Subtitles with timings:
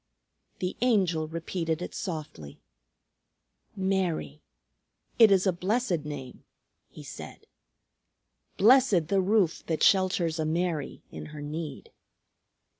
[0.57, 2.59] The Angel repeated it softly.
[3.75, 4.41] "Mary.
[5.19, 6.43] It is a blessed name,"
[6.89, 7.45] he said.
[8.57, 11.91] "Blessed the roof that shelters a Mary in her need."